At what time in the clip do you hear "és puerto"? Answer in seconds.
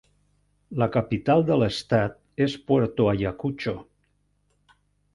2.49-3.09